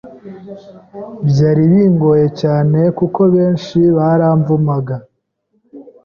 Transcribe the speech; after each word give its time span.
byari 1.29 1.61
bingoye 1.71 2.27
cyane 2.41 2.79
kuko 2.97 3.21
benshi 3.35 3.79
baramvumaaga 3.97 4.95